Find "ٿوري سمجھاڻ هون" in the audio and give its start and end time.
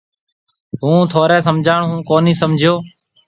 1.11-1.99